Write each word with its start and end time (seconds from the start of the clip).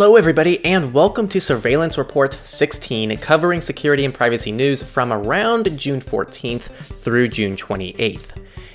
Hello, 0.00 0.14
everybody, 0.14 0.64
and 0.64 0.94
welcome 0.94 1.26
to 1.26 1.40
Surveillance 1.40 1.98
Report 1.98 2.32
16, 2.44 3.16
covering 3.16 3.60
security 3.60 4.04
and 4.04 4.14
privacy 4.14 4.52
news 4.52 4.80
from 4.80 5.12
around 5.12 5.76
June 5.76 6.00
14th 6.00 6.60
through 7.02 7.26
June 7.26 7.56
28th. 7.56 8.28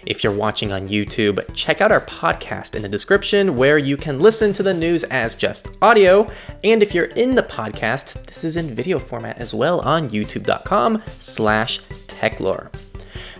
If 0.05 0.21
you're 0.21 0.36
watching 0.36 0.73
on 0.73 0.89
YouTube, 0.89 1.41
check 1.54 1.79
out 1.79 1.94
our 1.94 2.01
podcast 2.01 2.75
in 2.75 2.81
the 2.81 2.89
description 2.89 3.55
where 3.55 3.78
you 3.78 3.96
can 3.96 4.20
listen 4.20 4.51
to 4.51 4.63
the 4.63 4.73
news 4.73 5.05
as 5.05 5.38
just 5.38 5.70
audio. 5.81 6.29
And 6.65 6.83
if 6.83 6.94
you're 6.94 7.06
in 7.06 7.35
the 7.35 7.44
podcast, 7.44 8.21
this 8.26 8.44
is 8.44 8.58
in 8.58 8.76
video 8.76 8.99
format 8.99 9.37
as 9.37 9.53
well 9.53 9.79
on 9.79 10.10
youtube.com 10.10 11.01
slash 11.21 11.79
techlore. 12.08 12.69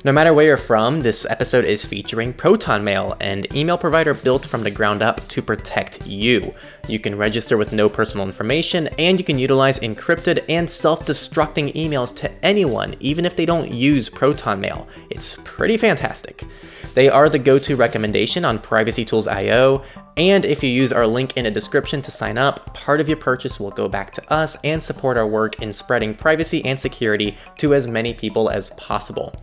No 0.06 0.12
matter 0.12 0.34
where 0.34 0.48
you're 0.48 0.58
from, 0.58 1.02
this 1.02 1.26
episode 1.30 1.64
is 1.64 1.86
featuring 1.86 2.34
Proton 2.34 2.84
Mail, 2.84 3.16
an 3.22 3.46
email 3.56 3.78
provider 3.78 4.14
built 4.14 4.46
from 4.46 4.64
the 4.64 4.70
ground 4.70 5.02
up 5.02 5.26
to 5.30 5.42
protect 5.42 6.06
you. 6.06 6.54
You 6.90 7.00
can 7.00 7.18
register 7.18 7.56
with 7.56 7.72
no 7.72 7.88
personal 7.88 8.26
information, 8.26 8.90
and 9.00 9.18
you 9.18 9.24
can 9.24 9.40
utilize 9.40 9.80
encrypted 9.80 10.44
and 10.50 10.70
self 10.70 11.06
destructing 11.06 11.74
emails 11.74 12.14
to 12.18 12.30
anyone, 12.44 12.98
even 13.00 13.24
if 13.24 13.38
they 13.38 13.46
don't 13.46 13.72
use 13.72 14.10
Proton 14.10 14.60
Mail. 14.60 14.90
It's 15.10 15.38
pretty 15.46 15.78
fantastic. 15.78 16.44
They 16.94 17.10
are 17.10 17.28
the 17.28 17.40
go 17.40 17.58
to 17.58 17.76
recommendation 17.76 18.46
on 18.46 18.60
PrivacyTools.io, 18.60 19.84
and 20.16 20.46
if 20.46 20.62
you 20.62 20.70
use 20.70 20.94
our 20.94 21.08
link 21.08 21.36
in 21.38 21.46
the 21.46 21.52
description 21.52 22.04
to 22.04 22.12
sign 22.12 22.38
up, 22.38 22.72
part 22.76 23.02
of 23.02 23.08
your 23.08 23.18
purchase 23.18 23.60
will 23.60 23.72
go 23.72 23.88
back 23.88 24.12
to 24.14 24.34
us 24.34 24.56
and 24.64 24.82
support 24.82 25.18
our 25.18 25.26
work 25.26 25.60
in 25.62 25.74
spreading 25.74 26.14
privacy 26.14 26.64
and 26.66 26.80
security 26.80 27.36
to 27.58 27.74
as 27.74 27.88
many 27.88 28.14
people 28.14 28.50
as 28.50 28.70
possible. 28.72 29.34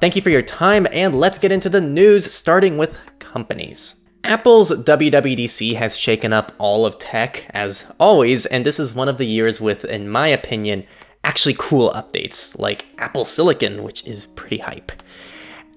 Thank 0.00 0.16
you 0.16 0.22
for 0.22 0.28
your 0.28 0.42
time, 0.42 0.86
and 0.92 1.18
let's 1.18 1.38
get 1.38 1.50
into 1.50 1.70
the 1.70 1.80
news, 1.80 2.30
starting 2.30 2.76
with 2.76 2.98
companies. 3.18 4.06
Apple's 4.24 4.70
WWDC 4.70 5.76
has 5.76 5.96
shaken 5.96 6.34
up 6.34 6.52
all 6.58 6.84
of 6.84 6.98
tech, 6.98 7.46
as 7.54 7.90
always, 7.98 8.44
and 8.44 8.66
this 8.66 8.78
is 8.78 8.92
one 8.92 9.08
of 9.08 9.16
the 9.16 9.26
years 9.26 9.62
with, 9.62 9.86
in 9.86 10.10
my 10.10 10.26
opinion, 10.26 10.84
actually 11.24 11.56
cool 11.58 11.90
updates, 11.92 12.58
like 12.58 12.84
Apple 12.98 13.24
Silicon, 13.24 13.82
which 13.82 14.04
is 14.04 14.26
pretty 14.26 14.58
hype. 14.58 14.92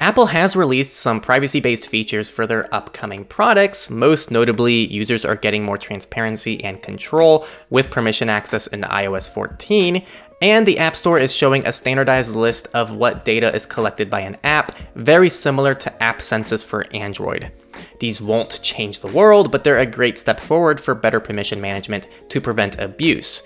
Apple 0.02 0.26
has 0.26 0.56
released 0.56 0.94
some 0.94 1.22
privacy 1.22 1.60
based 1.60 1.88
features 1.88 2.28
for 2.28 2.48
their 2.48 2.74
upcoming 2.74 3.24
products. 3.24 3.92
Most 3.92 4.32
notably, 4.32 4.88
users 4.88 5.24
are 5.24 5.36
getting 5.36 5.64
more 5.64 5.78
transparency 5.78 6.64
and 6.64 6.82
control 6.82 7.46
with 7.70 7.92
permission 7.92 8.28
access 8.28 8.66
in 8.66 8.82
iOS 8.82 9.32
14. 9.32 10.04
And 10.42 10.66
the 10.66 10.80
App 10.80 10.96
Store 10.96 11.20
is 11.20 11.32
showing 11.32 11.68
a 11.68 11.72
standardized 11.72 12.36
list 12.36 12.68
of 12.74 12.94
what 12.94 13.26
data 13.26 13.54
is 13.54 13.68
collected 13.68 14.10
by 14.10 14.22
an 14.22 14.38
app, 14.44 14.76
very 14.96 15.30
similar 15.30 15.76
to 15.76 16.04
App 16.04 16.20
Census 16.20 16.64
for 16.64 16.88
Android. 16.96 17.52
These 18.00 18.20
won't 18.20 18.60
change 18.64 19.02
the 19.02 19.08
world, 19.08 19.52
but 19.52 19.64
they're 19.64 19.78
a 19.78 19.86
great 19.86 20.18
step 20.18 20.40
forward 20.40 20.80
for 20.80 20.96
better 20.96 21.20
permission 21.20 21.62
management 21.62 22.08
to 22.30 22.42
prevent 22.42 22.80
abuse 22.80 23.44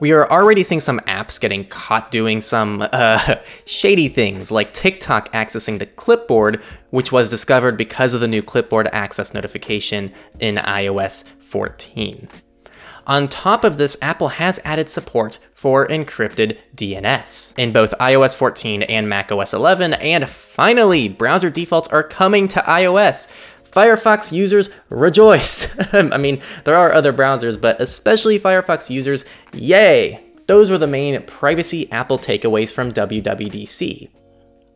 we 0.00 0.12
are 0.12 0.30
already 0.30 0.62
seeing 0.62 0.80
some 0.80 1.00
apps 1.00 1.40
getting 1.40 1.66
caught 1.66 2.10
doing 2.10 2.40
some 2.40 2.86
uh, 2.92 3.36
shady 3.66 4.08
things, 4.08 4.50
like 4.50 4.72
TikTok 4.72 5.32
accessing 5.32 5.78
the 5.78 5.86
clipboard, 5.86 6.62
which 6.90 7.12
was 7.12 7.28
discovered 7.28 7.76
because 7.76 8.14
of 8.14 8.20
the 8.20 8.28
new 8.28 8.42
clipboard 8.42 8.88
access 8.92 9.34
notification 9.34 10.12
in 10.40 10.56
iOS 10.56 11.24
14. 11.24 12.28
On 13.06 13.28
top 13.28 13.64
of 13.64 13.76
this, 13.76 13.98
Apple 14.00 14.28
has 14.28 14.58
added 14.64 14.88
support 14.88 15.38
for 15.52 15.86
encrypted 15.86 16.58
DNS 16.74 17.58
in 17.58 17.70
both 17.70 17.92
iOS 18.00 18.34
14 18.34 18.82
and 18.84 19.08
macOS 19.08 19.52
11, 19.52 19.92
and 19.94 20.26
finally, 20.26 21.08
browser 21.08 21.50
defaults 21.50 21.88
are 21.88 22.02
coming 22.02 22.48
to 22.48 22.60
iOS. 22.60 23.30
Firefox 23.74 24.30
users 24.30 24.70
rejoice. 24.88 25.76
I 25.92 26.16
mean, 26.16 26.40
there 26.64 26.76
are 26.76 26.92
other 26.92 27.12
browsers, 27.12 27.60
but 27.60 27.80
especially 27.80 28.38
Firefox 28.38 28.88
users, 28.88 29.24
yay! 29.52 30.24
Those 30.46 30.70
were 30.70 30.78
the 30.78 30.86
main 30.86 31.22
privacy 31.22 31.90
Apple 31.90 32.18
takeaways 32.18 32.72
from 32.72 32.92
WWDC. 32.92 34.23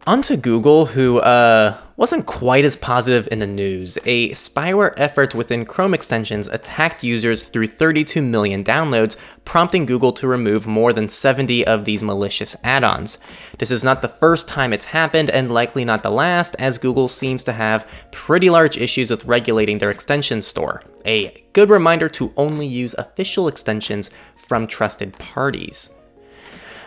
Onto 0.08 0.38
Google, 0.38 0.86
who 0.86 1.18
uh, 1.18 1.76
wasn't 1.98 2.24
quite 2.24 2.64
as 2.64 2.76
positive 2.76 3.28
in 3.30 3.40
the 3.40 3.46
news. 3.46 3.98
A 4.06 4.30
spyware 4.30 4.94
effort 4.96 5.34
within 5.34 5.66
Chrome 5.66 5.92
extensions 5.92 6.48
attacked 6.48 7.04
users 7.04 7.42
through 7.42 7.66
32 7.66 8.22
million 8.22 8.64
downloads, 8.64 9.16
prompting 9.44 9.84
Google 9.84 10.14
to 10.14 10.26
remove 10.26 10.66
more 10.66 10.94
than 10.94 11.10
70 11.10 11.66
of 11.66 11.84
these 11.84 12.02
malicious 12.02 12.56
add 12.64 12.84
ons. 12.84 13.18
This 13.58 13.70
is 13.70 13.84
not 13.84 14.00
the 14.00 14.08
first 14.08 14.48
time 14.48 14.72
it's 14.72 14.86
happened, 14.86 15.28
and 15.28 15.50
likely 15.50 15.84
not 15.84 16.02
the 16.02 16.10
last, 16.10 16.56
as 16.58 16.78
Google 16.78 17.08
seems 17.08 17.42
to 17.42 17.52
have 17.52 17.86
pretty 18.10 18.48
large 18.48 18.78
issues 18.78 19.10
with 19.10 19.26
regulating 19.26 19.76
their 19.76 19.90
extension 19.90 20.40
store. 20.40 20.82
A 21.04 21.44
good 21.52 21.68
reminder 21.68 22.08
to 22.08 22.32
only 22.38 22.66
use 22.66 22.94
official 22.96 23.46
extensions 23.46 24.08
from 24.38 24.66
trusted 24.66 25.12
parties. 25.18 25.90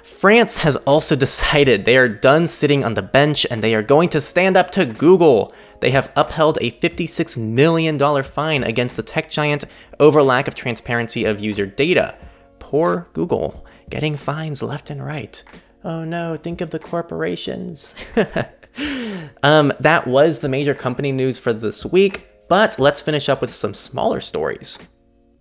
France 0.03 0.57
has 0.57 0.75
also 0.77 1.15
decided 1.15 1.85
they 1.85 1.97
are 1.97 2.09
done 2.09 2.47
sitting 2.47 2.83
on 2.83 2.93
the 2.93 3.01
bench 3.01 3.45
and 3.49 3.61
they 3.61 3.75
are 3.75 3.83
going 3.83 4.09
to 4.09 4.21
stand 4.21 4.57
up 4.57 4.71
to 4.71 4.85
Google. 4.85 5.53
They 5.79 5.91
have 5.91 6.11
upheld 6.15 6.57
a 6.61 6.71
$56 6.71 7.37
million 7.37 8.23
fine 8.23 8.63
against 8.63 8.95
the 8.95 9.03
tech 9.03 9.29
giant 9.29 9.65
over 9.99 10.23
lack 10.23 10.47
of 10.47 10.55
transparency 10.55 11.25
of 11.25 11.39
user 11.39 11.65
data. 11.65 12.17
Poor 12.59 13.07
Google, 13.13 13.65
getting 13.89 14.15
fines 14.15 14.63
left 14.63 14.89
and 14.89 15.03
right. 15.03 15.43
Oh 15.83 16.03
no, 16.03 16.37
think 16.37 16.61
of 16.61 16.69
the 16.69 16.79
corporations. 16.79 17.95
um, 19.43 19.73
that 19.79 20.07
was 20.07 20.39
the 20.39 20.49
major 20.49 20.73
company 20.73 21.11
news 21.11 21.39
for 21.39 21.53
this 21.53 21.85
week, 21.85 22.27
but 22.47 22.79
let's 22.79 23.01
finish 23.01 23.29
up 23.29 23.41
with 23.41 23.51
some 23.51 23.73
smaller 23.73 24.21
stories. 24.21 24.77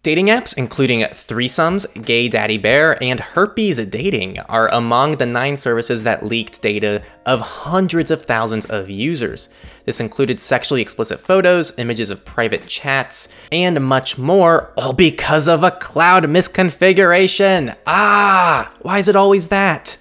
Dating 0.02 0.28
apps, 0.28 0.56
including 0.56 1.00
Threesomes, 1.00 1.84
Gay 2.06 2.26
Daddy 2.26 2.56
Bear, 2.56 2.96
and 3.02 3.20
Herpes 3.20 3.84
Dating, 3.88 4.38
are 4.40 4.68
among 4.68 5.18
the 5.18 5.26
nine 5.26 5.58
services 5.58 6.04
that 6.04 6.24
leaked 6.24 6.62
data 6.62 7.02
of 7.26 7.40
hundreds 7.42 8.10
of 8.10 8.24
thousands 8.24 8.64
of 8.64 8.88
users. 8.88 9.50
This 9.84 10.00
included 10.00 10.40
sexually 10.40 10.80
explicit 10.80 11.20
photos, 11.20 11.78
images 11.78 12.08
of 12.08 12.24
private 12.24 12.66
chats, 12.66 13.28
and 13.52 13.84
much 13.84 14.16
more, 14.16 14.72
all 14.78 14.94
because 14.94 15.48
of 15.48 15.62
a 15.62 15.70
cloud 15.70 16.24
misconfiguration. 16.24 17.76
Ah, 17.86 18.72
why 18.80 18.96
is 18.96 19.08
it 19.08 19.16
always 19.16 19.48
that? 19.48 19.98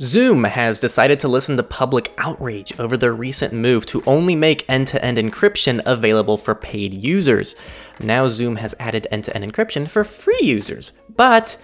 Zoom 0.00 0.44
has 0.44 0.80
decided 0.80 1.20
to 1.20 1.28
listen 1.28 1.58
to 1.58 1.62
public 1.62 2.14
outrage 2.16 2.72
over 2.80 2.96
their 2.96 3.12
recent 3.12 3.52
move 3.52 3.84
to 3.84 4.02
only 4.06 4.34
make 4.34 4.64
end 4.66 4.86
to 4.86 5.04
end 5.04 5.18
encryption 5.18 5.82
available 5.84 6.38
for 6.38 6.54
paid 6.54 7.04
users. 7.04 7.54
Now, 8.02 8.28
Zoom 8.28 8.56
has 8.56 8.74
added 8.78 9.06
end 9.10 9.24
to 9.24 9.34
end 9.34 9.50
encryption 9.50 9.88
for 9.88 10.04
free 10.04 10.40
users, 10.42 10.92
but 11.16 11.56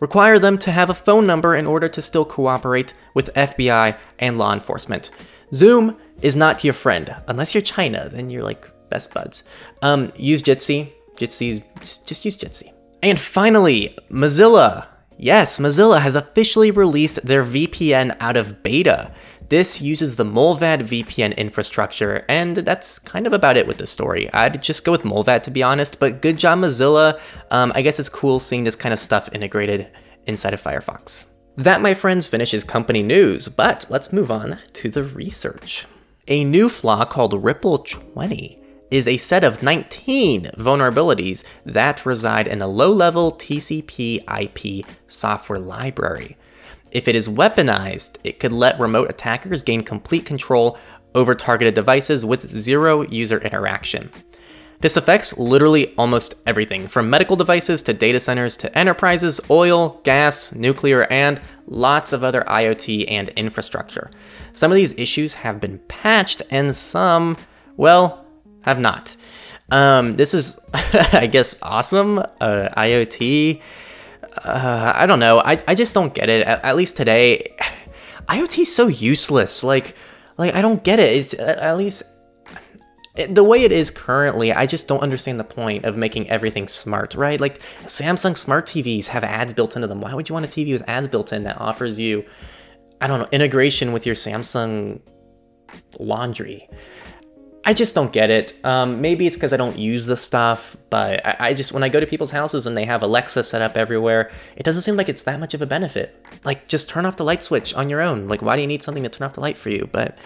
require 0.00 0.38
them 0.38 0.58
to 0.58 0.70
have 0.70 0.90
a 0.90 0.94
phone 0.94 1.26
number 1.26 1.54
in 1.54 1.66
order 1.66 1.88
to 1.88 2.02
still 2.02 2.24
cooperate 2.24 2.94
with 3.14 3.32
FBI 3.34 3.96
and 4.18 4.38
law 4.38 4.52
enforcement. 4.52 5.10
Zoom 5.52 5.96
is 6.22 6.36
not 6.36 6.64
your 6.64 6.74
friend. 6.74 7.14
Unless 7.28 7.54
you're 7.54 7.62
China, 7.62 8.08
then 8.10 8.30
you're 8.30 8.42
like 8.42 8.68
best 8.88 9.14
buds. 9.14 9.44
Um, 9.82 10.12
use 10.16 10.42
Jitsi. 10.42 10.92
Jitsi, 11.16 11.62
just, 11.80 12.08
just 12.08 12.24
use 12.24 12.36
Jitsi. 12.36 12.72
And 13.02 13.18
finally, 13.18 13.96
Mozilla 14.10 14.88
Yes, 15.16 15.60
Mozilla 15.60 16.00
has 16.00 16.16
officially 16.16 16.70
released 16.70 17.24
their 17.24 17.44
VPN 17.44 18.16
out 18.20 18.36
of 18.36 18.62
beta. 18.62 19.12
This 19.48 19.82
uses 19.82 20.16
the 20.16 20.24
Mullvad 20.24 20.82
VPN 20.82 21.36
infrastructure, 21.36 22.24
and 22.28 22.56
that's 22.56 22.98
kind 22.98 23.26
of 23.26 23.32
about 23.34 23.58
it 23.58 23.66
with 23.66 23.76
the 23.76 23.86
story. 23.86 24.32
I'd 24.32 24.62
just 24.62 24.84
go 24.84 24.92
with 24.92 25.02
Mullvad 25.02 25.42
to 25.42 25.50
be 25.50 25.62
honest, 25.62 26.00
but 26.00 26.22
good 26.22 26.38
job, 26.38 26.60
Mozilla. 26.60 27.20
Um, 27.50 27.70
I 27.74 27.82
guess 27.82 28.00
it's 28.00 28.08
cool 28.08 28.38
seeing 28.38 28.64
this 28.64 28.76
kind 28.76 28.92
of 28.92 28.98
stuff 28.98 29.28
integrated 29.32 29.88
inside 30.26 30.54
of 30.54 30.62
Firefox. 30.62 31.26
That, 31.56 31.82
my 31.82 31.94
friends, 31.94 32.26
finishes 32.26 32.64
company 32.64 33.02
news, 33.02 33.48
but 33.48 33.86
let's 33.90 34.12
move 34.12 34.30
on 34.30 34.58
to 34.72 34.88
the 34.88 35.04
research. 35.04 35.86
A 36.26 36.42
new 36.42 36.70
flaw 36.70 37.04
called 37.04 37.44
Ripple 37.44 37.78
20 37.78 38.60
is 38.90 39.06
a 39.06 39.18
set 39.18 39.44
of 39.44 39.62
19 39.62 40.52
vulnerabilities 40.56 41.44
that 41.66 42.06
reside 42.06 42.48
in 42.48 42.62
a 42.62 42.66
low 42.66 42.90
level 42.90 43.30
TCP 43.30 44.24
IP 44.40 44.86
software 45.06 45.58
library. 45.58 46.36
If 46.94 47.08
it 47.08 47.16
is 47.16 47.28
weaponized, 47.28 48.18
it 48.22 48.38
could 48.38 48.52
let 48.52 48.78
remote 48.78 49.10
attackers 49.10 49.62
gain 49.62 49.82
complete 49.82 50.24
control 50.24 50.78
over 51.14 51.34
targeted 51.34 51.74
devices 51.74 52.24
with 52.24 52.48
zero 52.50 53.02
user 53.02 53.38
interaction. 53.38 54.10
This 54.80 54.96
affects 54.96 55.36
literally 55.38 55.94
almost 55.96 56.36
everything 56.46 56.86
from 56.86 57.10
medical 57.10 57.36
devices 57.36 57.82
to 57.82 57.94
data 57.94 58.20
centers 58.20 58.56
to 58.58 58.78
enterprises, 58.78 59.40
oil, 59.50 60.00
gas, 60.04 60.54
nuclear, 60.54 61.04
and 61.10 61.40
lots 61.66 62.12
of 62.12 62.22
other 62.22 62.42
IoT 62.42 63.06
and 63.10 63.28
infrastructure. 63.30 64.10
Some 64.52 64.70
of 64.70 64.76
these 64.76 64.96
issues 64.98 65.34
have 65.34 65.60
been 65.60 65.78
patched, 65.88 66.42
and 66.50 66.76
some, 66.76 67.36
well, 67.76 68.24
have 68.62 68.78
not. 68.78 69.16
Um, 69.70 70.12
this 70.12 70.34
is, 70.34 70.60
I 70.74 71.26
guess, 71.26 71.56
awesome. 71.62 72.18
Uh, 72.18 72.68
IoT. 72.76 73.62
Uh, 74.38 74.92
I 74.94 75.06
don't 75.06 75.20
know. 75.20 75.40
I, 75.40 75.62
I 75.68 75.74
just 75.74 75.94
don't 75.94 76.12
get 76.12 76.28
it. 76.28 76.46
At, 76.46 76.64
at 76.64 76.76
least 76.76 76.96
today, 76.96 77.56
IoT 78.28 78.60
is 78.60 78.74
so 78.74 78.86
useless. 78.86 79.62
Like, 79.62 79.94
like 80.38 80.54
I 80.54 80.62
don't 80.62 80.82
get 80.82 80.98
it. 80.98 81.12
It's 81.14 81.34
at 81.34 81.76
least 81.76 82.02
the 83.14 83.44
way 83.44 83.62
it 83.62 83.70
is 83.70 83.90
currently, 83.90 84.52
I 84.52 84.66
just 84.66 84.88
don't 84.88 85.00
understand 85.00 85.38
the 85.38 85.44
point 85.44 85.84
of 85.84 85.96
making 85.96 86.28
everything 86.30 86.66
smart, 86.66 87.14
right? 87.14 87.40
Like 87.40 87.60
Samsung 87.82 88.36
smart 88.36 88.66
TVs 88.66 89.06
have 89.06 89.22
ads 89.22 89.54
built 89.54 89.76
into 89.76 89.86
them. 89.86 90.00
Why 90.00 90.14
would 90.14 90.28
you 90.28 90.32
want 90.32 90.46
a 90.46 90.48
TV 90.48 90.72
with 90.72 90.82
ads 90.88 91.06
built 91.06 91.32
in 91.32 91.44
that 91.44 91.60
offers 91.60 92.00
you, 92.00 92.24
I 93.00 93.06
don't 93.06 93.20
know, 93.20 93.28
integration 93.30 93.92
with 93.92 94.04
your 94.04 94.16
Samsung 94.16 95.00
laundry? 96.00 96.68
I 97.66 97.72
just 97.72 97.94
don't 97.94 98.12
get 98.12 98.28
it. 98.28 98.52
Um, 98.64 99.00
maybe 99.00 99.26
it's 99.26 99.36
because 99.36 99.54
I 99.54 99.56
don't 99.56 99.78
use 99.78 100.04
the 100.04 100.16
stuff, 100.16 100.76
but 100.90 101.24
I, 101.24 101.36
I, 101.40 101.54
just, 101.54 101.72
when 101.72 101.82
I 101.82 101.88
go 101.88 101.98
to 101.98 102.06
people's 102.06 102.30
houses 102.30 102.66
and 102.66 102.76
they 102.76 102.84
have 102.84 103.02
Alexa 103.02 103.42
set 103.44 103.62
up 103.62 103.76
everywhere, 103.76 104.30
it 104.56 104.64
doesn't 104.64 104.82
seem 104.82 104.96
like 104.96 105.08
it's 105.08 105.22
that 105.22 105.40
much 105.40 105.54
of 105.54 105.62
a 105.62 105.66
benefit. 105.66 106.22
Like, 106.44 106.68
just 106.68 106.90
turn 106.90 107.06
off 107.06 107.16
the 107.16 107.24
light 107.24 107.42
switch 107.42 107.72
on 107.74 107.88
your 107.88 108.02
own. 108.02 108.28
Like, 108.28 108.42
why 108.42 108.56
do 108.56 108.62
you 108.62 108.68
need 108.68 108.82
something 108.82 109.02
to 109.02 109.08
turn 109.08 109.24
off 109.24 109.34
the 109.34 109.40
light 109.40 109.56
for 109.56 109.70
you? 109.70 109.88
But 109.90 110.18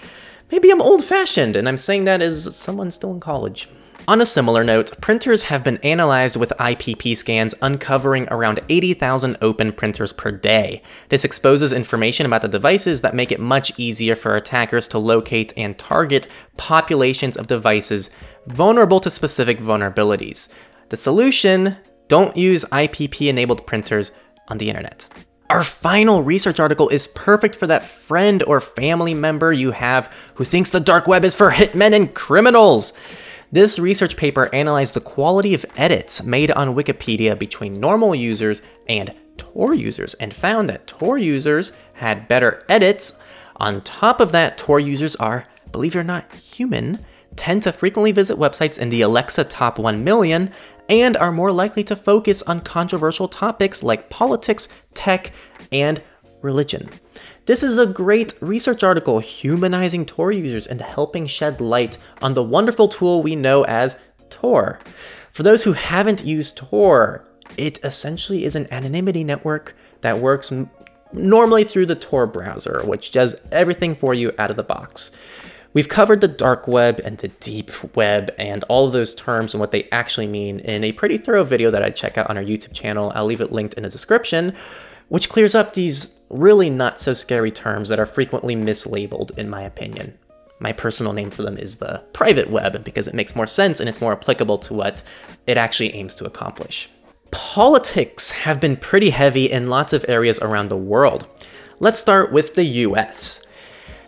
maybe 0.51 0.71
I'm 0.71 0.83
old 0.83 1.05
fashioned, 1.05 1.55
and 1.55 1.69
I'm 1.69 1.79
saying 1.79 2.05
that 2.05 2.23
as 2.23 2.57
someone 2.57 2.91
still 2.91 3.13
in 3.13 3.21
college. 3.21 3.69
On 4.09 4.23
a 4.23 4.27
similar 4.27 4.65
note, 4.65 4.99
printers 5.03 5.43
have 5.43 5.63
been 5.63 5.77
analyzed 5.83 6.37
with 6.37 6.55
IPP 6.59 7.15
scans 7.15 7.55
uncovering 7.61 8.27
around 8.31 8.59
80,000 8.71 9.37
open 9.43 9.71
printers 9.71 10.15
per 10.15 10.31
day. 10.31 10.81
This 11.11 11.27
exposes 11.27 11.75
information 11.75 12.25
about 12.25 12.41
the 12.41 12.49
devices 12.49 13.03
that 13.03 13.15
make 13.15 13.31
it 13.31 13.39
much 13.39 13.71
easier 13.79 14.17
for 14.17 14.35
attackers 14.35 14.89
to 14.89 14.99
locate 14.99 15.53
and 15.59 15.77
target 15.77 16.27
populations 16.57 17.37
of 17.37 17.49
devices 17.49 18.09
vulnerable 18.47 18.99
to 19.01 19.11
specific 19.11 19.59
vulnerabilities. 19.59 20.49
The 20.89 20.97
solution 20.97 21.77
don't 22.09 22.35
use 22.35 22.65
IPP 22.73 23.29
enabled 23.29 23.67
printers 23.67 24.13
on 24.49 24.57
the 24.57 24.71
internet. 24.71 25.07
Our 25.51 25.63
final 25.63 26.23
research 26.23 26.61
article 26.61 26.89
is 26.89 27.09
perfect 27.09 27.57
for 27.57 27.67
that 27.67 27.85
friend 27.85 28.43
or 28.45 28.61
family 28.61 29.13
member 29.13 29.53
you 29.53 29.73
have 29.73 30.11
who 30.37 30.45
thinks 30.45 30.71
the 30.71 30.81
dark 30.81 31.07
web 31.07 31.27
is 31.27 31.35
for 31.35 31.51
hitmen 31.51 31.95
and 31.95 32.15
criminals. 32.15 32.95
This 33.51 33.79
research 33.79 34.17
paper 34.19 34.51
analyzed 34.55 34.93
the 34.93 35.01
quality 35.01 35.55
of 35.55 35.65
edits 35.77 36.23
made 36.23 36.51
on 36.51 36.75
Wikipedia 36.75 37.39
between 37.39 37.81
normal 37.81 38.15
users 38.15 38.61
and 38.89 39.15
Tor 39.39 39.73
users 39.73 40.13
and 40.15 40.35
found 40.35 40.69
that 40.69 40.87
Tor 40.87 41.17
users 41.17 41.73
had 41.95 42.29
better 42.29 42.63
edits. 42.69 43.23
On 43.57 43.81
top 43.81 44.21
of 44.21 44.33
that, 44.33 44.59
Tor 44.59 44.81
users 44.81 45.17
are, 45.17 45.45
believe 45.73 45.97
it 45.97 45.99
or 45.99 46.05
not, 46.05 46.31
human, 46.35 46.99
tend 47.37 47.63
to 47.63 47.73
frequently 47.73 48.13
visit 48.13 48.37
websites 48.37 48.79
in 48.79 48.91
the 48.91 49.01
Alexa 49.01 49.45
top 49.45 49.79
1 49.79 50.05
million, 50.05 50.53
and 50.91 51.17
are 51.17 51.33
more 51.33 51.53
likely 51.53 51.85
to 51.85 51.97
focus 51.97 52.43
on 52.43 52.61
controversial 52.61 53.29
topics 53.29 53.83
like 53.83 54.11
politics, 54.11 54.69
tech, 54.93 55.33
and 55.73 56.03
religion. 56.43 56.89
This 57.47 57.63
is 57.63 57.79
a 57.79 57.87
great 57.87 58.35
research 58.41 58.83
article 58.83 59.19
humanizing 59.19 60.05
Tor 60.05 60.33
users 60.33 60.67
and 60.67 60.81
helping 60.81 61.27
shed 61.27 61.61
light 61.61 61.99
on 62.21 62.35
the 62.35 62.43
wonderful 62.43 62.89
tool 62.89 63.23
we 63.23 63.37
know 63.37 63.65
as 63.65 63.97
Tor. 64.31 64.79
For 65.33 65.43
those 65.43 65.65
who 65.65 65.73
haven't 65.73 66.25
used 66.25 66.57
Tor, 66.57 67.25
it 67.57 67.79
essentially 67.85 68.45
is 68.45 68.57
an 68.57 68.67
anonymity 68.73 69.25
network 69.25 69.75
that 70.01 70.19
works 70.19 70.53
m- 70.53 70.71
normally 71.13 71.65
through 71.65 71.87
the 71.87 71.95
Tor 71.95 72.27
browser, 72.27 72.83
which 72.85 73.11
does 73.11 73.35
everything 73.51 73.95
for 73.95 74.15
you 74.15 74.33
out 74.39 74.51
of 74.51 74.57
the 74.57 74.63
box. 74.63 75.13
We've 75.75 75.89
covered 75.89 76.21
the 76.21 76.29
dark 76.29 76.67
web 76.67 77.01
and 77.05 77.19
the 77.19 77.29
deep 77.29 77.71
web 77.95 78.31
and 78.39 78.65
all 78.65 78.87
of 78.87 78.93
those 78.93 79.15
terms 79.15 79.55
and 79.55 79.61
what 79.61 79.71
they 79.71 79.89
actually 79.93 80.27
mean 80.27 80.61
in 80.61 80.83
a 80.83 80.93
pretty 80.93 81.19
thorough 81.19 81.45
video 81.45 81.71
that 81.71 81.85
I 81.85 81.91
check 81.91 82.17
out 82.17 82.29
on 82.31 82.37
our 82.37 82.43
YouTube 82.43 82.73
channel. 82.73 83.13
I'll 83.15 83.27
leave 83.27 83.41
it 83.41 83.53
linked 83.53 83.75
in 83.75 83.83
the 83.83 83.91
description 83.91 84.57
which 85.09 85.29
clears 85.29 85.55
up 85.55 85.75
these 85.75 86.15
really 86.31 86.71
not 86.71 87.01
so 87.01 87.15
scary 87.15 87.51
terms 87.51 87.89
that 87.89 88.01
are 88.01 88.07
frequently 88.07 88.55
mislabeled, 88.55 89.37
in 89.39 89.49
my 89.49 89.63
opinion. 89.63 90.17
My 90.61 90.73
personal 90.73 91.13
name 91.13 91.31
for 91.31 91.43
them 91.43 91.57
is 91.57 91.77
the 91.77 92.03
private 92.13 92.51
web 92.51 92.85
because 92.85 93.07
it 93.09 93.15
makes 93.15 93.37
more 93.37 93.47
sense 93.47 93.81
and 93.81 93.89
it's 93.89 94.01
more 94.01 94.13
applicable 94.13 94.59
to 94.59 94.75
what 94.75 95.03
it 95.47 95.57
actually 95.57 95.95
aims 95.95 96.15
to 96.17 96.27
accomplish. 96.27 96.91
Politics 97.31 98.31
have 98.31 98.61
been 98.61 98.77
pretty 98.77 99.11
heavy 99.11 99.51
in 99.51 99.69
lots 99.69 99.93
of 99.93 100.05
areas 100.09 100.39
around 100.41 100.69
the 100.69 100.77
world. 100.77 101.29
Let's 101.79 102.01
start 102.01 102.33
with 102.33 102.55
the 102.55 102.65
US. 102.65 103.47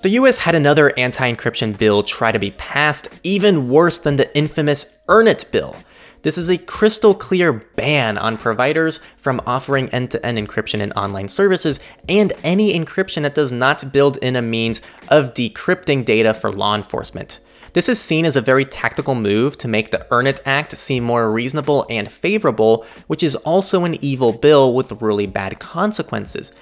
The 0.02 0.10
US 0.10 0.38
had 0.38 0.54
another 0.54 0.98
anti 0.98 1.32
encryption 1.32 1.76
bill 1.76 2.02
try 2.02 2.32
to 2.32 2.38
be 2.38 2.52
passed, 2.52 3.08
even 3.22 3.68
worse 3.68 3.98
than 3.98 4.16
the 4.16 4.34
infamous 4.36 4.96
Earn-It 5.08 5.46
bill. 5.52 5.76
This 6.22 6.36
is 6.36 6.50
a 6.50 6.58
crystal 6.58 7.14
clear 7.14 7.52
ban 7.52 8.18
on 8.18 8.36
providers 8.36 9.00
from 9.16 9.40
offering 9.46 9.88
end 9.88 10.10
to 10.10 10.24
end 10.24 10.36
encryption 10.36 10.80
in 10.80 10.92
online 10.92 11.28
services 11.28 11.80
and 12.08 12.32
any 12.44 12.78
encryption 12.78 13.22
that 13.22 13.34
does 13.34 13.52
not 13.52 13.90
build 13.92 14.18
in 14.18 14.36
a 14.36 14.42
means 14.42 14.82
of 15.08 15.32
decrypting 15.32 16.04
data 16.04 16.34
for 16.34 16.52
law 16.52 16.74
enforcement. 16.74 17.40
This 17.72 17.88
is 17.88 18.00
seen 18.00 18.24
as 18.26 18.36
a 18.36 18.42
very 18.42 18.64
tactical 18.64 19.14
move 19.14 19.56
to 19.58 19.68
make 19.68 19.90
the 19.90 20.06
Earn-It 20.10 20.40
Act 20.44 20.76
seem 20.76 21.04
more 21.04 21.30
reasonable 21.30 21.86
and 21.88 22.10
favorable, 22.10 22.84
which 23.06 23.22
is 23.22 23.36
also 23.36 23.84
an 23.84 24.02
evil 24.04 24.32
bill 24.32 24.74
with 24.74 25.00
really 25.00 25.26
bad 25.26 25.58
consequences. 25.58 26.52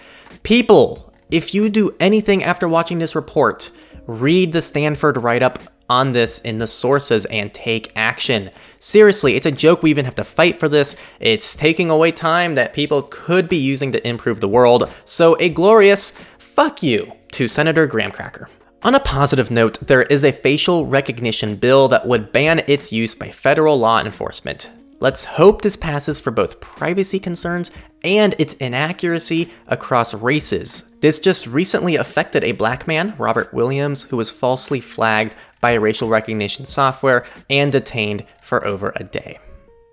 People, 0.43 1.13
if 1.31 1.55
you 1.55 1.69
do 1.69 1.97
anything 1.99 2.45
after 2.45 2.69
watching 2.69 2.99
this 2.99 3.17
report, 3.17 3.71
read 4.07 4.53
the 4.53 4.63
Stanford 4.63 5.17
write 5.17 5.43
up 5.43 5.59
on 5.89 6.13
this 6.13 6.41
in 6.41 6.59
the 6.59 6.67
sources 6.67 7.25
and 7.27 7.53
take 7.53 7.93
action. 7.97 8.51
Seriously, 8.79 9.35
it's 9.35 9.47
a 9.47 9.51
joke 9.51 9.83
we 9.83 9.91
even 9.91 10.05
have 10.05 10.15
to 10.17 10.25
fight 10.25 10.59
for 10.59 10.69
this. 10.69 10.97
It's 11.21 11.57
taking 11.57 11.91
away 11.91 12.13
time 12.13 12.55
that 12.55 12.73
people 12.73 13.03
could 13.03 13.49
be 13.49 13.57
using 13.57 13.93
to 13.93 14.09
improve 14.09 14.41
the 14.41 14.49
world. 14.49 14.93
So, 15.05 15.37
a 15.41 15.49
glorious 15.49 16.13
fuck 16.39 16.83
you 16.83 17.13
to 17.33 17.49
Senator 17.49 17.87
Graham 17.87 18.11
Cracker. 18.11 18.49
On 18.83 18.95
a 18.95 19.01
positive 19.01 19.51
note, 19.51 19.81
there 19.81 20.03
is 20.03 20.25
a 20.25 20.31
facial 20.31 20.87
recognition 20.87 21.57
bill 21.57 21.89
that 21.89 22.07
would 22.07 22.33
ban 22.33 22.63
its 22.69 22.93
use 22.93 23.15
by 23.15 23.31
federal 23.31 23.79
law 23.79 24.01
enforcement. 24.01 24.71
Let's 25.01 25.25
hope 25.25 25.63
this 25.63 25.77
passes 25.77 26.19
for 26.19 26.33
both 26.33 26.61
privacy 26.61 27.21
concerns 27.21 27.71
and 28.03 28.35
its 28.39 28.55
inaccuracy 28.55 29.49
across 29.69 30.13
races. 30.13 30.93
This 31.01 31.21
just 31.21 31.47
recently 31.47 31.95
affected 31.95 32.43
a 32.43 32.53
black 32.53 32.89
man, 32.89 33.15
Robert 33.17 33.55
Williams, 33.55 34.03
who 34.05 34.17
was 34.17 34.31
falsely 34.31 34.81
flagged 34.81 35.37
by 35.61 35.73
a 35.73 35.81
racial 35.81 36.09
recognition 36.09 36.65
software 36.65 37.25
and 37.49 37.71
detained 37.71 38.25
for 38.43 38.67
over 38.67 38.93
a 38.97 39.05
day. 39.05 39.39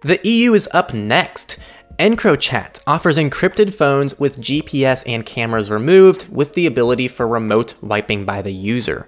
The 0.02 0.20
EU 0.28 0.54
is 0.54 0.70
up 0.74 0.94
next. 0.94 1.60
EncroChat 2.00 2.82
offers 2.88 3.18
encrypted 3.18 3.74
phones 3.74 4.20
with 4.20 4.42
GPS 4.42 5.04
and 5.08 5.26
cameras 5.26 5.70
removed 5.70 6.28
with 6.30 6.54
the 6.54 6.66
ability 6.66 7.08
for 7.08 7.28
remote 7.28 7.76
wiping 7.82 8.26
by 8.26 8.42
the 8.42 8.52
user. 8.52 9.06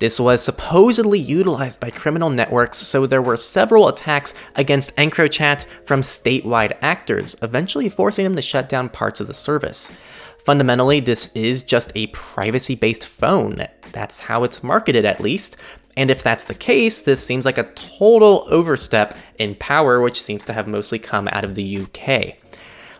This 0.00 0.18
was 0.18 0.42
supposedly 0.42 1.18
utilized 1.18 1.78
by 1.78 1.90
criminal 1.90 2.30
networks, 2.30 2.78
so 2.78 3.06
there 3.06 3.20
were 3.20 3.36
several 3.36 3.86
attacks 3.86 4.32
against 4.56 4.96
EncroChat 4.96 5.66
from 5.84 6.00
statewide 6.00 6.72
actors, 6.80 7.36
eventually 7.42 7.90
forcing 7.90 8.24
them 8.24 8.34
to 8.34 8.40
shut 8.40 8.70
down 8.70 8.88
parts 8.88 9.20
of 9.20 9.26
the 9.26 9.34
service. 9.34 9.94
Fundamentally, 10.38 11.00
this 11.00 11.30
is 11.34 11.62
just 11.62 11.92
a 11.94 12.06
privacy 12.08 12.74
based 12.74 13.04
phone. 13.04 13.66
That's 13.92 14.20
how 14.20 14.42
it's 14.42 14.62
marketed, 14.62 15.04
at 15.04 15.20
least. 15.20 15.58
And 15.98 16.10
if 16.10 16.22
that's 16.22 16.44
the 16.44 16.54
case, 16.54 17.02
this 17.02 17.22
seems 17.22 17.44
like 17.44 17.58
a 17.58 17.70
total 17.74 18.46
overstep 18.48 19.18
in 19.38 19.54
power, 19.56 20.00
which 20.00 20.22
seems 20.22 20.46
to 20.46 20.54
have 20.54 20.66
mostly 20.66 20.98
come 20.98 21.28
out 21.30 21.44
of 21.44 21.56
the 21.56 21.82
UK. 21.82 22.38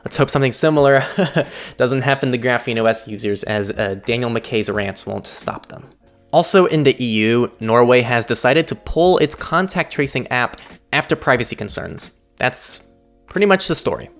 Let's 0.04 0.18
hope 0.18 0.28
something 0.28 0.52
similar 0.52 1.02
doesn't 1.78 2.02
happen 2.02 2.30
to 2.32 2.38
Graphene 2.38 2.84
OS 2.84 3.08
users, 3.08 3.42
as 3.44 3.70
uh, 3.70 3.94
Daniel 4.04 4.28
Micay's 4.28 4.68
rants 4.68 5.06
won't 5.06 5.26
stop 5.26 5.68
them. 5.68 5.88
Also 6.32 6.66
in 6.66 6.82
the 6.82 7.00
EU, 7.02 7.50
Norway 7.60 8.02
has 8.02 8.24
decided 8.24 8.68
to 8.68 8.74
pull 8.74 9.18
its 9.18 9.34
contact 9.34 9.92
tracing 9.92 10.26
app 10.28 10.60
after 10.92 11.16
privacy 11.16 11.56
concerns. 11.56 12.10
That's 12.36 12.86
pretty 13.26 13.46
much 13.46 13.68
the 13.68 13.74
story. 13.74 14.10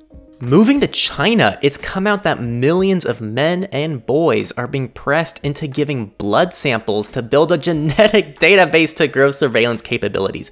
Moving 0.42 0.80
to 0.80 0.86
China, 0.86 1.58
it's 1.60 1.76
come 1.76 2.06
out 2.06 2.22
that 2.22 2.40
millions 2.40 3.04
of 3.04 3.20
men 3.20 3.64
and 3.64 4.04
boys 4.06 4.52
are 4.52 4.66
being 4.66 4.88
pressed 4.88 5.44
into 5.44 5.66
giving 5.66 6.06
blood 6.06 6.54
samples 6.54 7.10
to 7.10 7.20
build 7.20 7.52
a 7.52 7.58
genetic 7.58 8.38
database 8.40 8.96
to 8.96 9.06
grow 9.06 9.32
surveillance 9.32 9.82
capabilities. 9.82 10.50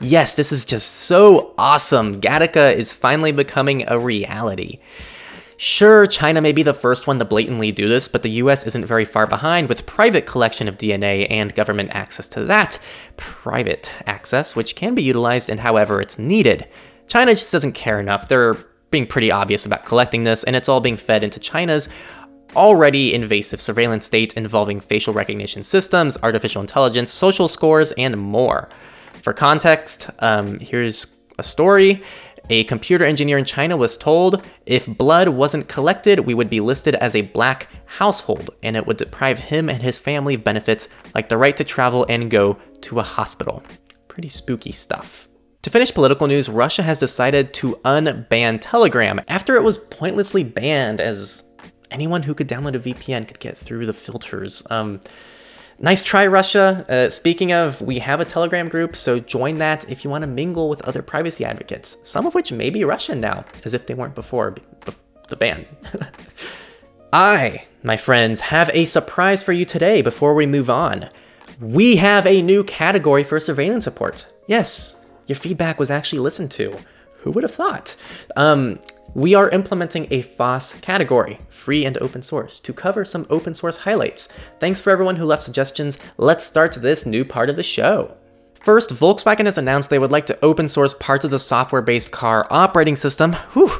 Yes, 0.00 0.34
this 0.34 0.50
is 0.50 0.64
just 0.64 0.90
so 0.90 1.54
awesome. 1.56 2.20
Gattaca 2.20 2.74
is 2.74 2.92
finally 2.92 3.30
becoming 3.30 3.84
a 3.86 4.00
reality. 4.00 4.80
Sure, 5.60 6.06
China 6.06 6.40
may 6.40 6.52
be 6.52 6.62
the 6.62 6.72
first 6.72 7.08
one 7.08 7.18
to 7.18 7.24
blatantly 7.24 7.72
do 7.72 7.88
this, 7.88 8.06
but 8.06 8.22
the 8.22 8.30
US 8.30 8.64
isn't 8.64 8.84
very 8.84 9.04
far 9.04 9.26
behind 9.26 9.68
with 9.68 9.86
private 9.86 10.24
collection 10.24 10.68
of 10.68 10.78
DNA 10.78 11.26
and 11.28 11.52
government 11.52 11.90
access 11.92 12.28
to 12.28 12.44
that 12.44 12.78
private 13.16 13.92
access, 14.06 14.54
which 14.54 14.76
can 14.76 14.94
be 14.94 15.02
utilized 15.02 15.50
in 15.50 15.58
however 15.58 16.00
it's 16.00 16.16
needed. 16.16 16.68
China 17.08 17.32
just 17.32 17.50
doesn't 17.50 17.72
care 17.72 17.98
enough. 17.98 18.28
They're 18.28 18.54
being 18.92 19.04
pretty 19.04 19.32
obvious 19.32 19.66
about 19.66 19.84
collecting 19.84 20.22
this, 20.22 20.44
and 20.44 20.54
it's 20.54 20.68
all 20.68 20.80
being 20.80 20.96
fed 20.96 21.24
into 21.24 21.40
China's 21.40 21.88
already 22.54 23.12
invasive 23.12 23.60
surveillance 23.60 24.06
state 24.06 24.34
involving 24.34 24.78
facial 24.78 25.12
recognition 25.12 25.64
systems, 25.64 26.16
artificial 26.22 26.60
intelligence, 26.60 27.10
social 27.10 27.48
scores, 27.48 27.90
and 27.98 28.16
more. 28.16 28.68
For 29.22 29.32
context, 29.32 30.08
um, 30.20 30.60
here's 30.60 31.18
a 31.38 31.42
story. 31.42 32.02
A 32.50 32.64
computer 32.64 33.04
engineer 33.04 33.36
in 33.36 33.44
China 33.44 33.76
was 33.76 33.98
told 33.98 34.50
if 34.64 34.86
blood 34.86 35.28
wasn't 35.28 35.68
collected, 35.68 36.20
we 36.20 36.32
would 36.32 36.48
be 36.48 36.60
listed 36.60 36.94
as 36.94 37.14
a 37.14 37.20
black 37.20 37.68
household, 37.84 38.50
and 38.62 38.74
it 38.74 38.86
would 38.86 38.96
deprive 38.96 39.38
him 39.38 39.68
and 39.68 39.82
his 39.82 39.98
family 39.98 40.34
of 40.34 40.44
benefits 40.44 40.88
like 41.14 41.28
the 41.28 41.36
right 41.36 41.56
to 41.58 41.64
travel 41.64 42.06
and 42.08 42.30
go 42.30 42.58
to 42.82 43.00
a 43.00 43.02
hospital. 43.02 43.62
pretty 44.08 44.28
spooky 44.28 44.72
stuff. 44.72 45.28
To 45.62 45.70
finish 45.70 45.92
political 45.92 46.26
news, 46.26 46.48
Russia 46.48 46.82
has 46.82 46.98
decided 46.98 47.52
to 47.54 47.76
unban 47.84 48.58
Telegram 48.60 49.20
after 49.28 49.54
it 49.54 49.62
was 49.62 49.76
pointlessly 49.76 50.42
banned 50.42 51.00
as 51.00 51.54
anyone 51.90 52.22
who 52.22 52.34
could 52.34 52.48
download 52.48 52.74
a 52.74 52.78
VPN 52.78 53.28
could 53.28 53.40
get 53.40 53.56
through 53.56 53.86
the 53.86 53.92
filters. 53.92 54.66
Um, 54.70 55.00
nice 55.78 56.02
try, 56.02 56.26
Russia. 56.26 56.84
Uh, 56.88 57.10
speaking 57.10 57.52
of, 57.52 57.80
we 57.80 57.98
have 57.98 58.20
a 58.20 58.24
Telegram 58.24 58.68
group, 58.68 58.96
so 58.96 59.18
join 59.18 59.56
that 59.56 59.88
if 59.90 60.04
you 60.04 60.10
want 60.10 60.22
to 60.22 60.28
mingle 60.28 60.68
with 60.68 60.82
other 60.82 61.02
privacy 61.02 61.44
advocates, 61.44 61.96
some 62.04 62.26
of 62.26 62.34
which 62.34 62.52
may 62.52 62.70
be 62.70 62.84
Russian 62.84 63.20
now, 63.20 63.44
as 63.64 63.74
if 63.74 63.86
they 63.86 63.94
weren't 63.94 64.14
before 64.14 64.54
the 65.28 65.36
ban. 65.36 65.66
I, 67.12 67.64
my 67.82 67.96
friends, 67.96 68.40
have 68.40 68.70
a 68.74 68.84
surprise 68.84 69.42
for 69.42 69.52
you 69.52 69.64
today 69.64 70.02
before 70.02 70.34
we 70.34 70.46
move 70.46 70.68
on. 70.68 71.08
We 71.60 71.96
have 71.96 72.26
a 72.26 72.42
new 72.42 72.64
category 72.64 73.24
for 73.24 73.40
surveillance 73.40 73.86
report. 73.86 74.26
Yes, 74.46 75.00
your 75.26 75.36
feedback 75.36 75.78
was 75.78 75.90
actually 75.90 76.20
listened 76.20 76.50
to. 76.52 76.76
Who 77.18 77.30
would 77.32 77.44
have 77.44 77.54
thought? 77.54 77.96
Um, 78.36 78.78
we 79.14 79.34
are 79.34 79.48
implementing 79.50 80.06
a 80.10 80.22
FOSS 80.22 80.80
category, 80.80 81.38
free 81.48 81.84
and 81.84 81.96
open 81.98 82.22
source, 82.22 82.60
to 82.60 82.72
cover 82.72 83.04
some 83.04 83.26
open 83.30 83.54
source 83.54 83.78
highlights. 83.78 84.28
Thanks 84.60 84.80
for 84.80 84.90
everyone 84.90 85.16
who 85.16 85.24
left 85.24 85.42
suggestions. 85.42 85.98
Let's 86.18 86.44
start 86.44 86.72
this 86.72 87.06
new 87.06 87.24
part 87.24 87.48
of 87.50 87.56
the 87.56 87.62
show. 87.62 88.16
First, 88.60 88.90
Volkswagen 88.90 89.46
has 89.46 89.56
announced 89.56 89.88
they 89.88 89.98
would 89.98 90.12
like 90.12 90.26
to 90.26 90.44
open 90.44 90.68
source 90.68 90.92
parts 90.94 91.24
of 91.24 91.30
the 91.30 91.38
software 91.38 91.80
based 91.80 92.12
car 92.12 92.46
operating 92.50 92.96
system 92.96 93.32
whew, 93.52 93.70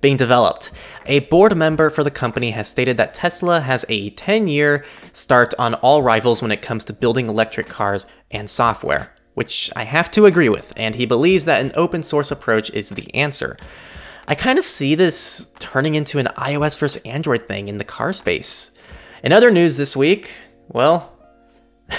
being 0.00 0.16
developed. 0.16 0.72
A 1.06 1.20
board 1.20 1.56
member 1.56 1.88
for 1.88 2.04
the 2.04 2.10
company 2.10 2.50
has 2.50 2.68
stated 2.68 2.96
that 2.98 3.14
Tesla 3.14 3.60
has 3.60 3.86
a 3.88 4.10
10 4.10 4.48
year 4.48 4.84
start 5.12 5.54
on 5.58 5.74
all 5.74 6.02
rivals 6.02 6.42
when 6.42 6.50
it 6.50 6.62
comes 6.62 6.84
to 6.84 6.92
building 6.92 7.28
electric 7.28 7.68
cars 7.68 8.04
and 8.32 8.50
software, 8.50 9.14
which 9.32 9.70
I 9.76 9.84
have 9.84 10.10
to 10.10 10.26
agree 10.26 10.48
with, 10.50 10.74
and 10.76 10.94
he 10.94 11.06
believes 11.06 11.46
that 11.46 11.62
an 11.64 11.72
open 11.74 12.02
source 12.02 12.30
approach 12.30 12.70
is 12.70 12.90
the 12.90 13.14
answer. 13.14 13.56
I 14.26 14.34
kind 14.34 14.58
of 14.58 14.64
see 14.64 14.94
this 14.94 15.52
turning 15.58 15.94
into 15.94 16.18
an 16.18 16.28
iOS 16.36 16.78
versus 16.78 17.02
Android 17.04 17.46
thing 17.46 17.68
in 17.68 17.78
the 17.78 17.84
car 17.84 18.12
space. 18.12 18.70
In 19.22 19.32
other 19.32 19.50
news 19.50 19.76
this 19.76 19.96
week, 19.96 20.30
well, 20.68 21.12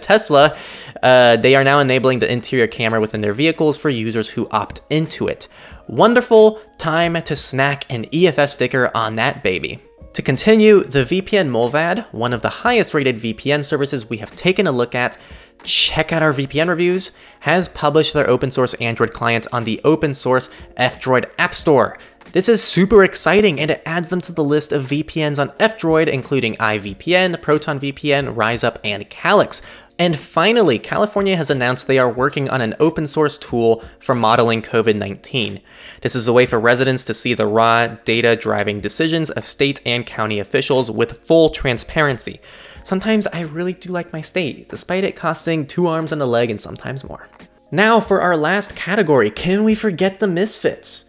Tesla, 0.00 0.56
uh, 1.02 1.36
they 1.36 1.54
are 1.54 1.64
now 1.64 1.78
enabling 1.78 2.18
the 2.18 2.30
interior 2.30 2.66
camera 2.66 3.00
within 3.00 3.20
their 3.20 3.32
vehicles 3.32 3.76
for 3.76 3.88
users 3.88 4.28
who 4.28 4.48
opt 4.50 4.80
into 4.90 5.28
it. 5.28 5.48
Wonderful 5.86 6.60
time 6.76 7.14
to 7.22 7.36
snack 7.36 7.84
an 7.90 8.06
EFF 8.12 8.50
sticker 8.50 8.90
on 8.94 9.16
that 9.16 9.42
baby. 9.42 9.80
To 10.18 10.22
continue, 10.22 10.82
the 10.82 11.04
VPN 11.04 11.48
Mullvad, 11.48 12.12
one 12.12 12.32
of 12.32 12.42
the 12.42 12.48
highest 12.48 12.92
rated 12.92 13.18
VPN 13.18 13.64
services 13.64 14.10
we 14.10 14.16
have 14.16 14.34
taken 14.34 14.66
a 14.66 14.72
look 14.72 14.96
at, 14.96 15.16
check 15.62 16.12
out 16.12 16.24
our 16.24 16.32
VPN 16.32 16.68
reviews, 16.68 17.12
has 17.38 17.68
published 17.68 18.14
their 18.14 18.28
open 18.28 18.50
source 18.50 18.74
Android 18.74 19.12
client 19.12 19.46
on 19.52 19.62
the 19.62 19.80
open 19.84 20.12
source 20.12 20.50
F-Droid 20.76 21.30
App 21.38 21.54
Store. 21.54 21.98
This 22.32 22.48
is 22.48 22.60
super 22.60 23.04
exciting 23.04 23.60
and 23.60 23.70
it 23.70 23.80
adds 23.86 24.08
them 24.08 24.20
to 24.22 24.32
the 24.32 24.42
list 24.42 24.72
of 24.72 24.86
VPNs 24.86 25.40
on 25.40 25.52
F-Droid, 25.60 26.08
including 26.08 26.56
iVPN, 26.56 27.36
ProtonVPN, 27.36 28.34
RiseUp, 28.34 28.78
and 28.82 29.08
Calyx. 29.08 29.62
And 30.00 30.16
finally, 30.16 30.78
California 30.78 31.36
has 31.36 31.50
announced 31.50 31.88
they 31.88 31.98
are 31.98 32.10
working 32.10 32.48
on 32.48 32.60
an 32.60 32.74
open 32.78 33.04
source 33.04 33.36
tool 33.36 33.82
for 33.98 34.14
modeling 34.14 34.62
COVID 34.62 34.94
19. 34.94 35.60
This 36.02 36.14
is 36.14 36.28
a 36.28 36.32
way 36.32 36.46
for 36.46 36.60
residents 36.60 37.04
to 37.06 37.14
see 37.14 37.34
the 37.34 37.48
raw 37.48 37.88
data 37.88 38.36
driving 38.36 38.78
decisions 38.78 39.28
of 39.30 39.44
state 39.44 39.80
and 39.84 40.06
county 40.06 40.38
officials 40.38 40.88
with 40.88 41.24
full 41.26 41.50
transparency. 41.50 42.40
Sometimes 42.84 43.26
I 43.26 43.42
really 43.42 43.72
do 43.72 43.90
like 43.90 44.12
my 44.12 44.20
state, 44.20 44.68
despite 44.68 45.02
it 45.02 45.16
costing 45.16 45.66
two 45.66 45.88
arms 45.88 46.12
and 46.12 46.22
a 46.22 46.26
leg 46.26 46.48
and 46.48 46.60
sometimes 46.60 47.02
more. 47.02 47.26
Now, 47.72 47.98
for 47.98 48.20
our 48.22 48.36
last 48.36 48.76
category, 48.76 49.30
can 49.30 49.64
we 49.64 49.74
forget 49.74 50.20
the 50.20 50.28
misfits? 50.28 51.06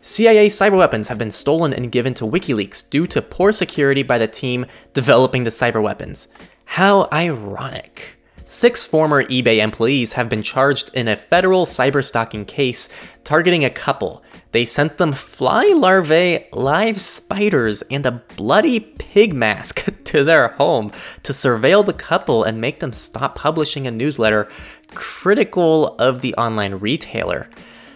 CIA 0.00 0.48
cyber 0.48 0.78
weapons 0.78 1.08
have 1.08 1.18
been 1.18 1.30
stolen 1.30 1.74
and 1.74 1.92
given 1.92 2.14
to 2.14 2.24
WikiLeaks 2.24 2.88
due 2.88 3.06
to 3.08 3.20
poor 3.20 3.52
security 3.52 4.02
by 4.02 4.16
the 4.16 4.26
team 4.26 4.64
developing 4.94 5.44
the 5.44 5.50
cyber 5.50 5.82
weapons. 5.82 6.28
How 6.64 7.06
ironic. 7.12 8.19
Six 8.44 8.84
former 8.84 9.24
eBay 9.24 9.58
employees 9.62 10.14
have 10.14 10.28
been 10.28 10.42
charged 10.42 10.90
in 10.94 11.08
a 11.08 11.16
federal 11.16 11.66
cyberstalking 11.66 12.46
case 12.46 12.88
targeting 13.22 13.64
a 13.64 13.70
couple. 13.70 14.22
They 14.52 14.64
sent 14.64 14.98
them 14.98 15.12
fly 15.12 15.72
larvae, 15.76 16.46
live 16.52 17.00
spiders, 17.00 17.82
and 17.90 18.04
a 18.06 18.22
bloody 18.36 18.80
pig 18.80 19.34
mask 19.34 19.88
to 20.04 20.24
their 20.24 20.48
home 20.48 20.90
to 21.22 21.32
surveil 21.32 21.84
the 21.84 21.92
couple 21.92 22.42
and 22.42 22.60
make 22.60 22.80
them 22.80 22.92
stop 22.92 23.36
publishing 23.36 23.86
a 23.86 23.90
newsletter 23.90 24.48
critical 24.94 25.94
of 25.98 26.20
the 26.20 26.34
online 26.34 26.74
retailer. 26.74 27.48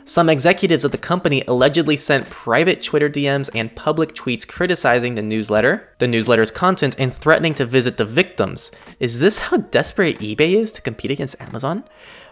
Some 0.06 0.28
executives 0.28 0.84
of 0.84 0.92
the 0.92 0.98
company 0.98 1.42
allegedly 1.48 1.96
sent 1.96 2.28
private 2.28 2.82
Twitter 2.82 3.08
DMs 3.08 3.48
and 3.54 3.74
public 3.74 4.14
tweets 4.14 4.46
criticizing 4.46 5.14
the 5.14 5.22
newsletter, 5.22 5.88
the 5.98 6.06
newsletter's 6.06 6.50
content, 6.50 6.96
and 6.98 7.10
threatening 7.10 7.54
to 7.54 7.64
visit 7.64 7.96
the 7.96 8.04
victims. 8.04 8.70
Is 9.00 9.18
this 9.18 9.38
how 9.38 9.56
desperate 9.56 10.18
eBay 10.18 10.56
is 10.56 10.72
to 10.72 10.82
compete 10.82 11.10
against 11.10 11.40
Amazon? 11.40 11.84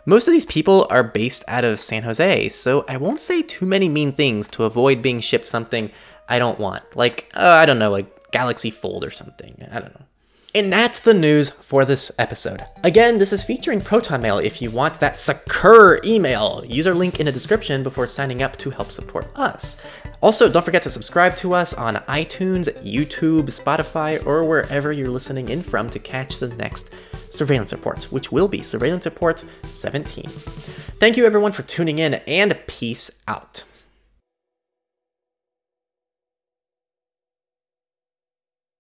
Most 0.05 0.29
of 0.29 0.33
these 0.33 0.45
people 0.45 0.87
are 0.91 1.03
based 1.03 1.45
out 1.49 1.65
of 1.65 1.81
San 1.81 2.03
Jose, 2.03 2.51
so 2.51 2.85
I 2.89 2.99
won't 2.99 3.23
say 3.23 3.41
too 3.41 3.65
many 3.65 3.89
mean 3.89 4.13
things 4.13 4.49
to 4.49 4.65
avoid 4.65 5.01
being 5.01 5.21
shipped 5.21 5.47
something 5.47 5.91
I 6.29 6.39
don't 6.39 6.61
want. 6.61 6.85
Like, 6.95 7.31
uh, 7.33 7.41
I 7.49 7.65
don't 7.65 7.79
know, 7.79 7.91
like 7.91 8.33
Galaxy 8.33 8.71
Fold 8.71 9.03
or 9.03 9.11
something. 9.11 9.67
I 9.73 9.81
don't 9.81 9.95
know. 9.95 10.07
And 10.55 10.71
that's 10.71 11.01
the 11.01 11.15
news 11.15 11.49
for 11.49 11.87
this 11.87 12.13
episode. 12.19 12.63
Again, 12.85 13.17
this 13.17 13.33
is 13.33 13.43
featuring 13.43 13.81
Proton 13.81 14.21
Mail 14.21 14.39
if 14.39 14.61
you 14.61 14.71
want 14.71 15.01
that 15.01 15.17
secure 15.17 15.99
email. 16.05 16.63
Use 16.67 16.87
our 16.87 16.93
link 16.93 17.21
in 17.21 17.27
the 17.27 17.33
description 17.33 17.83
before 17.83 18.07
signing 18.07 18.43
up 18.43 18.59
to 18.59 18.69
help 18.69 18.91
support 18.91 19.31
us. 19.35 19.81
Also, 20.21 20.53
don't 20.53 20.65
forget 20.65 20.83
to 20.83 20.91
subscribe 20.91 21.37
to 21.37 21.55
us 21.55 21.73
on 21.73 21.97
iTunes, 22.07 22.69
YouTube, 22.85 23.45
Spotify, 23.45 24.25
or 24.27 24.45
wherever 24.45 24.93
you're 24.93 25.09
listening 25.09 25.49
in 25.49 25.63
from 25.63 25.89
to 25.89 25.99
catch 25.99 26.37
the 26.37 26.49
next 26.49 26.91
surveillance 27.31 27.73
report, 27.73 28.05
which 28.13 28.31
will 28.31 28.47
be 28.47 28.61
Surveillance 28.61 29.07
Report 29.07 29.43
17. 29.65 30.27
Thank 30.29 31.17
you 31.17 31.25
everyone 31.25 31.53
for 31.53 31.63
tuning 31.63 31.99
in 31.99 32.15
and 32.27 32.59
peace 32.67 33.11
out. 33.27 33.65